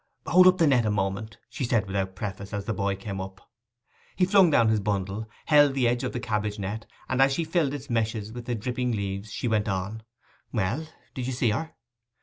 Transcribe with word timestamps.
'Hold 0.25 0.47
up 0.47 0.57
the 0.57 0.65
net 0.65 0.83
a 0.83 0.89
moment,' 0.89 1.37
she 1.47 1.63
said, 1.63 1.85
without 1.85 2.15
preface, 2.15 2.53
as 2.55 2.65
the 2.65 2.73
boy 2.73 2.95
came 2.95 3.21
up. 3.21 3.39
He 4.15 4.25
flung 4.25 4.49
down 4.49 4.69
his 4.69 4.79
bundle, 4.79 5.29
held 5.45 5.75
the 5.75 5.87
edge 5.87 6.03
of 6.03 6.11
the 6.11 6.19
cabbage 6.19 6.57
net, 6.57 6.87
and 7.07 7.21
as 7.21 7.31
she 7.33 7.43
filled 7.43 7.75
its 7.75 7.87
meshes 7.87 8.33
with 8.33 8.45
the 8.45 8.55
dripping 8.55 8.93
leaves 8.93 9.31
she 9.31 9.47
went 9.47 9.69
on, 9.69 10.01
'Well, 10.51 10.87
did 11.13 11.27
you 11.27 11.33
see 11.33 11.51
her? 11.51 11.75